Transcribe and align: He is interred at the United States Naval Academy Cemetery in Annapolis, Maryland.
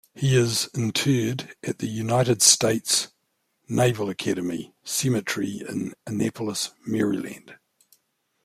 He 0.15 0.35
is 0.35 0.67
interred 0.73 1.55
at 1.63 1.77
the 1.77 1.85
United 1.87 2.41
States 2.41 3.09
Naval 3.69 4.09
Academy 4.09 4.73
Cemetery 4.83 5.61
in 5.69 5.93
Annapolis, 6.07 6.71
Maryland. 6.87 7.53